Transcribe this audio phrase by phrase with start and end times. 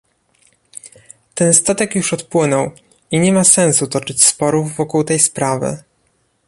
[1.35, 2.71] Ten statek już odpłynął
[3.11, 5.83] i nie ma sensu toczyć sporów wokół tej sprawy